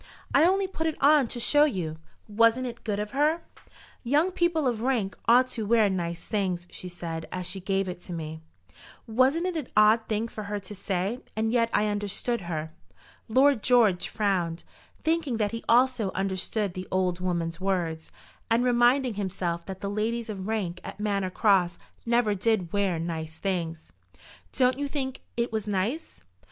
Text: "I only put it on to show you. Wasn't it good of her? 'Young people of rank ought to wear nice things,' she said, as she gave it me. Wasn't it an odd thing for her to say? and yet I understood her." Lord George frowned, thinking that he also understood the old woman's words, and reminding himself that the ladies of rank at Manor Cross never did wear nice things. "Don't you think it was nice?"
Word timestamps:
"I 0.33 0.45
only 0.45 0.65
put 0.65 0.87
it 0.87 0.97
on 0.99 1.27
to 1.27 1.39
show 1.39 1.63
you. 1.65 1.97
Wasn't 2.27 2.65
it 2.65 2.83
good 2.83 2.99
of 2.99 3.11
her? 3.11 3.43
'Young 4.03 4.31
people 4.31 4.65
of 4.67 4.81
rank 4.81 5.15
ought 5.27 5.47
to 5.49 5.63
wear 5.67 5.91
nice 5.91 6.25
things,' 6.25 6.65
she 6.71 6.89
said, 6.89 7.27
as 7.31 7.45
she 7.47 7.59
gave 7.59 7.87
it 7.87 8.09
me. 8.09 8.41
Wasn't 9.05 9.45
it 9.45 9.55
an 9.55 9.67
odd 9.77 10.07
thing 10.07 10.27
for 10.27 10.45
her 10.45 10.59
to 10.59 10.73
say? 10.73 11.19
and 11.35 11.51
yet 11.53 11.69
I 11.71 11.85
understood 11.85 12.41
her." 12.41 12.73
Lord 13.27 13.61
George 13.61 14.09
frowned, 14.09 14.63
thinking 15.03 15.37
that 15.37 15.51
he 15.51 15.63
also 15.69 16.09
understood 16.15 16.73
the 16.73 16.87
old 16.89 17.19
woman's 17.19 17.61
words, 17.61 18.11
and 18.49 18.63
reminding 18.63 19.13
himself 19.13 19.67
that 19.67 19.81
the 19.81 19.87
ladies 19.87 20.31
of 20.31 20.47
rank 20.47 20.81
at 20.83 20.99
Manor 20.99 21.29
Cross 21.29 21.77
never 22.07 22.33
did 22.33 22.73
wear 22.73 22.97
nice 22.97 23.37
things. 23.37 23.91
"Don't 24.51 24.79
you 24.79 24.87
think 24.87 25.21
it 25.37 25.51
was 25.51 25.67
nice?" 25.67 26.23